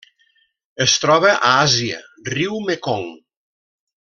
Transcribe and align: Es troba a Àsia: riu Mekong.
Es 0.85 0.95
troba 1.03 1.29
a 1.33 1.51
Àsia: 1.67 2.01
riu 2.33 2.59
Mekong. 2.71 3.07